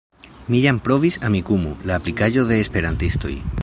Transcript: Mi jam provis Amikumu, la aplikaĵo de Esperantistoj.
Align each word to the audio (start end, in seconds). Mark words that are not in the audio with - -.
Mi 0.53 0.61
jam 0.63 0.79
provis 0.87 1.21
Amikumu, 1.29 1.77
la 1.91 2.01
aplikaĵo 2.01 2.51
de 2.53 2.63
Esperantistoj. 2.65 3.37